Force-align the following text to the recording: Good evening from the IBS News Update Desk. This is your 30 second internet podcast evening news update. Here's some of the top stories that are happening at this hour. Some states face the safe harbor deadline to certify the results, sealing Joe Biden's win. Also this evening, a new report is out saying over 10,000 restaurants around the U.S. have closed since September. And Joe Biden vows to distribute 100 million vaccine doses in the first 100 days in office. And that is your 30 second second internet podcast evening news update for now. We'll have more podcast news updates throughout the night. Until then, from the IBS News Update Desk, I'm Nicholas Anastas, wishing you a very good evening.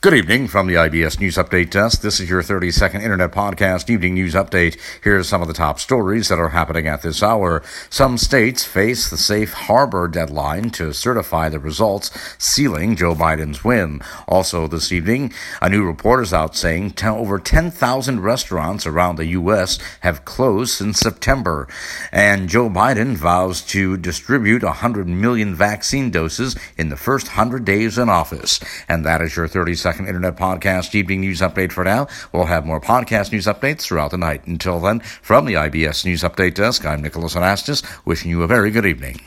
Good 0.00 0.14
evening 0.14 0.46
from 0.46 0.68
the 0.68 0.74
IBS 0.74 1.18
News 1.18 1.34
Update 1.38 1.70
Desk. 1.70 2.02
This 2.02 2.20
is 2.20 2.30
your 2.30 2.40
30 2.40 2.70
second 2.70 3.00
internet 3.00 3.32
podcast 3.32 3.90
evening 3.90 4.14
news 4.14 4.34
update. 4.34 4.78
Here's 5.02 5.28
some 5.28 5.42
of 5.42 5.48
the 5.48 5.54
top 5.54 5.80
stories 5.80 6.28
that 6.28 6.38
are 6.38 6.50
happening 6.50 6.86
at 6.86 7.02
this 7.02 7.20
hour. 7.20 7.64
Some 7.90 8.16
states 8.16 8.62
face 8.62 9.10
the 9.10 9.16
safe 9.16 9.52
harbor 9.52 10.06
deadline 10.06 10.70
to 10.70 10.92
certify 10.92 11.48
the 11.48 11.58
results, 11.58 12.16
sealing 12.38 12.94
Joe 12.94 13.16
Biden's 13.16 13.64
win. 13.64 14.00
Also 14.28 14.68
this 14.68 14.92
evening, 14.92 15.32
a 15.60 15.68
new 15.68 15.84
report 15.84 16.22
is 16.22 16.32
out 16.32 16.54
saying 16.54 16.94
over 17.02 17.40
10,000 17.40 18.20
restaurants 18.20 18.86
around 18.86 19.16
the 19.16 19.26
U.S. 19.26 19.80
have 20.02 20.24
closed 20.24 20.76
since 20.76 21.00
September. 21.00 21.66
And 22.12 22.48
Joe 22.48 22.70
Biden 22.70 23.16
vows 23.16 23.62
to 23.62 23.96
distribute 23.96 24.62
100 24.62 25.08
million 25.08 25.56
vaccine 25.56 26.12
doses 26.12 26.56
in 26.76 26.88
the 26.88 26.96
first 26.96 27.26
100 27.26 27.64
days 27.64 27.98
in 27.98 28.08
office. 28.08 28.60
And 28.88 29.04
that 29.04 29.20
is 29.20 29.34
your 29.34 29.48
30 29.48 29.74
second 29.74 29.87
second 29.88 30.06
internet 30.06 30.36
podcast 30.36 30.94
evening 30.94 31.22
news 31.22 31.40
update 31.40 31.72
for 31.72 31.82
now. 31.82 32.06
We'll 32.30 32.44
have 32.44 32.66
more 32.66 32.78
podcast 32.78 33.32
news 33.32 33.46
updates 33.46 33.80
throughout 33.80 34.10
the 34.10 34.18
night. 34.18 34.46
Until 34.46 34.78
then, 34.80 35.00
from 35.00 35.46
the 35.46 35.54
IBS 35.54 36.04
News 36.04 36.22
Update 36.22 36.52
Desk, 36.52 36.84
I'm 36.84 37.00
Nicholas 37.00 37.34
Anastas, 37.34 37.82
wishing 38.04 38.30
you 38.30 38.42
a 38.42 38.46
very 38.46 38.70
good 38.70 38.84
evening. 38.84 39.18